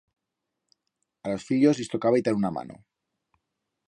A 1.21 1.27
los 1.29 1.45
fillos 1.49 1.77
lis 1.79 1.91
tocaba 1.93 2.19
itar 2.21 2.33
una 2.39 2.51
mano. 2.59 2.83